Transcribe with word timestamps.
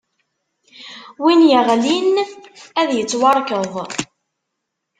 Win 1.23 1.41
iɣlin 1.57 2.13
ad 2.79 2.89
ittwarkeḍ. 3.01 3.73